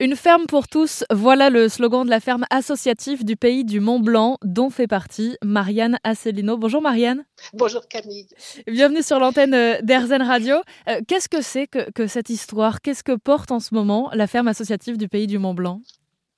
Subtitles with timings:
[0.00, 3.98] Une ferme pour tous, voilà le slogan de la ferme associative du pays du Mont
[3.98, 6.56] Blanc, dont fait partie Marianne Asselineau.
[6.56, 7.24] Bonjour Marianne.
[7.52, 8.28] Bonjour Camille.
[8.68, 10.54] Bienvenue sur l'antenne euh, d'Airzen Radio.
[10.88, 12.80] Euh, qu'est-ce que c'est que, cette histoire?
[12.80, 15.80] Qu'est-ce que porte en ce moment la ferme associative du pays du Mont Blanc?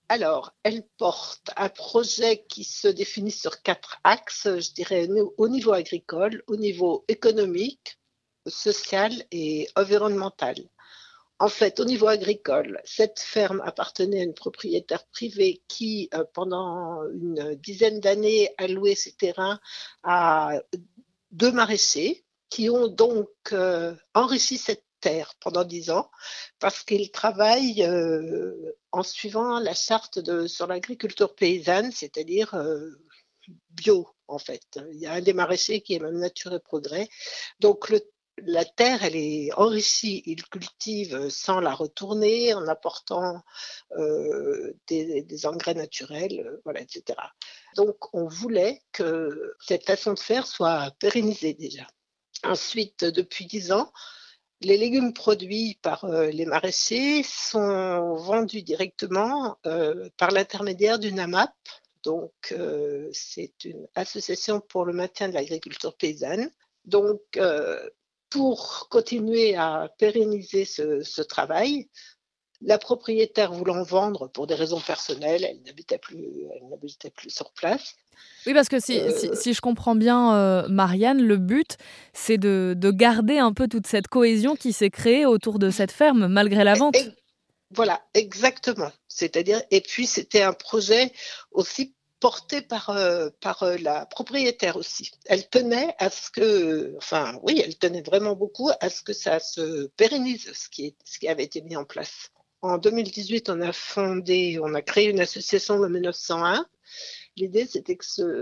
[0.09, 5.07] Alors, elle porte un projet qui se définit sur quatre axes, je dirais
[5.37, 7.99] au niveau agricole, au niveau économique,
[8.47, 10.55] social et environnemental.
[11.41, 17.03] En fait, au niveau agricole, cette ferme appartenait à une propriétaire privée qui, euh, pendant
[17.15, 19.59] une dizaine d'années, a loué ses terrains
[20.03, 20.61] à
[21.31, 26.11] deux maraîchers qui ont donc euh, enrichi cette terre pendant dix ans
[26.59, 32.55] parce qu'ils travaillent euh, en suivant la charte sur l'agriculture paysanne, c'est-à-dire
[33.71, 34.79] bio en fait.
[34.93, 37.09] Il y a un des maraîchers qui est même Nature et Progrès.
[37.61, 38.01] Donc le
[38.45, 43.43] la terre, elle est enrichie, ils cultivent sans la retourner, en apportant
[43.99, 47.19] euh, des, engrais naturels, euh, voilà, etc.
[47.77, 51.87] Donc, on voulait que cette façon de faire soit pérennisée déjà.
[52.45, 53.93] Ensuite, depuis dix ans,
[54.61, 59.59] les légumes produits par euh, les maraîchers sont vendus directement
[60.17, 61.55] par l'intermédiaire d'une AMAP.
[62.03, 62.55] Donc,
[63.13, 66.51] c'est une association pour le maintien de l'agriculture paysanne.
[66.87, 67.21] Donc,
[68.31, 71.89] pour continuer à pérenniser ce, travail,
[72.63, 76.47] la propriétaire voulant vendre pour des raisons personnelles, elle n'habitait plus,
[77.17, 77.97] plus sur place.
[78.47, 81.77] Oui, parce que si, euh, je comprends bien, euh, Marianne, le but,
[82.13, 86.27] c'est de, garder un peu toute cette cohésion qui s'est créée autour de cette ferme,
[86.27, 86.97] malgré la vente.
[87.71, 88.93] voilà, exactement.
[89.09, 91.13] C'est-à-dire, et puis c'était un projet
[91.51, 95.11] aussi portée par, euh, par euh, la propriétaire aussi.
[95.25, 99.41] Elle tenait à ce que, enfin oui, elle tenait vraiment beaucoup à ce que ça
[99.41, 100.95] se pérennise, ce qui,
[101.27, 102.31] avait été mis en place.
[102.63, 106.67] En 2018, on a fondé, on a créé une association le 1901.
[107.37, 108.35] L'idée, c'était que, ce,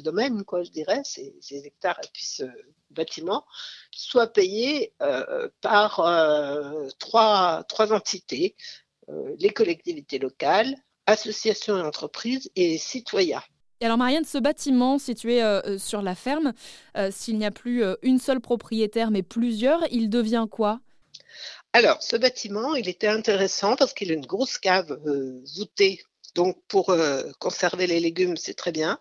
[0.00, 2.44] domaine, quoi, je dirais, ces, hectares et puis ce
[2.90, 3.44] bâtiment,
[3.92, 5.96] soit payé euh, par
[6.98, 8.56] trois entités,
[9.38, 10.74] les collectivités locales,
[11.08, 13.42] associations et entreprises et citoyens.
[13.80, 16.52] Et alors Marianne, ce bâtiment situé euh, euh, sur la ferme,
[16.96, 20.80] euh, s'il n'y a plus une seule propriétaire mais plusieurs, il devient quoi?
[21.72, 24.98] Alors ce bâtiment, il était intéressant parce qu'il a une grosse cave
[25.56, 26.02] voûtée,
[26.34, 26.94] donc pour
[27.38, 28.98] conserver les légumes, c'est très bien.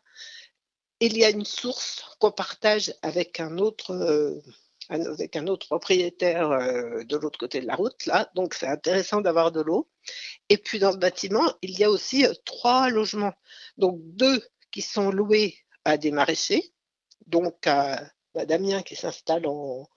[0.99, 4.41] Il y a une source qu'on partage avec un autre
[4.89, 8.29] avec un autre propriétaire euh, de l'autre côté de la route, là.
[8.35, 9.89] Donc, c'est intéressant d'avoir de l'eau.
[10.49, 13.33] Et puis, dans ce bâtiment, il y a aussi euh, trois logements.
[13.77, 16.73] Donc, deux qui sont loués à des maraîchers.
[17.27, 18.01] Donc, à,
[18.45, 19.89] Damien qui s'installe en,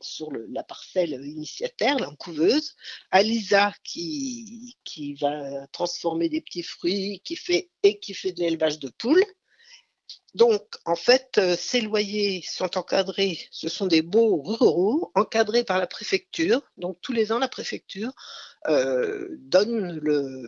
[0.00, 2.74] sur la parcelle initiataire, la couveuse,
[3.10, 8.40] à Lisa qui, qui va transformer des petits fruits qui fait, et qui fait de
[8.40, 9.24] l'élevage de poules,
[10.34, 15.78] donc, en fait, euh, ces loyers sont encadrés, ce sont des baux ruraux encadrés par
[15.78, 16.62] la préfecture.
[16.76, 18.12] Donc, tous les ans, la préfecture
[18.68, 20.46] euh, donne, le,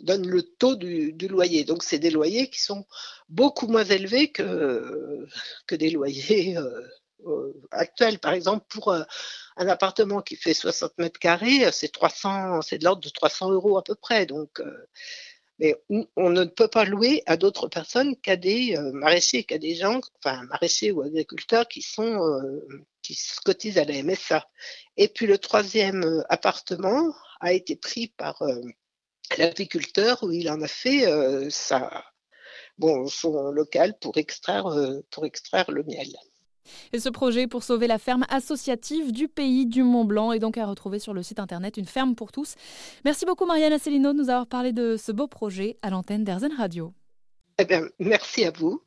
[0.00, 1.64] donne le taux du, loyer.
[1.64, 2.84] Donc, c'est des loyers qui sont
[3.28, 5.26] beaucoup moins élevés que,
[5.68, 8.18] que des loyers euh, actuels.
[8.18, 13.02] Par exemple, pour un appartement qui fait 60 mètres carrés, c'est 300, c'est de l'ordre
[13.02, 14.26] de 300 euros à peu près.
[14.26, 14.60] Donc,
[15.58, 15.74] mais
[16.16, 20.00] on ne peut pas louer à d'autres personnes qu'à des euh, maraîchers, qu'à des gens,
[20.18, 22.66] enfin maraîchers ou agriculteurs qui sont euh,
[23.02, 24.46] qui se cotisent à la MSA.
[24.96, 28.42] Et puis le troisième euh, appartement a été pris par
[29.36, 31.04] l'agriculteur où il en a fait
[31.50, 32.04] sa
[32.78, 34.64] bon son local pour extraire
[35.10, 36.08] pour extraire le miel.
[36.92, 40.58] Et ce projet pour sauver la ferme associative du pays du Mont Blanc est donc
[40.58, 42.54] à retrouver sur le site internet Une ferme pour tous.
[43.04, 46.52] Merci beaucoup Marianne Asselineau de nous avoir parlé de ce beau projet à l'antenne d'Airzen
[46.56, 46.92] Radio.
[47.58, 48.82] Eh bien, merci à vous.